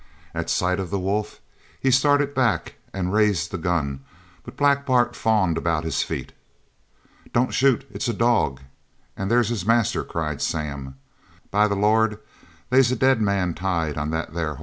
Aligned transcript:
At 0.33 0.49
sight 0.49 0.79
of 0.79 0.89
the 0.89 0.97
wolf 0.97 1.41
he 1.79 1.91
started 1.91 2.33
back 2.33 2.73
and 2.91 3.13
raised 3.13 3.51
the 3.51 3.59
gun, 3.59 3.99
but 4.43 4.57
Black 4.57 4.83
Bart 4.83 5.15
fawned 5.15 5.59
about 5.59 5.83
his 5.83 6.01
feet. 6.01 6.33
"Don't 7.33 7.53
shoot 7.53 7.85
it's 7.91 8.07
a 8.07 8.13
dog, 8.15 8.61
an' 9.15 9.27
there's 9.27 9.49
his 9.49 9.63
master!" 9.63 10.03
cried 10.03 10.41
Sam. 10.41 10.95
"By 11.51 11.67
the 11.67 11.75
Lord, 11.75 12.17
they's 12.71 12.91
a 12.91 12.95
dead 12.95 13.21
man 13.21 13.53
tied 13.53 13.95
on 13.95 14.09
that 14.09 14.33
there 14.33 14.55
hoss!" 14.55 14.59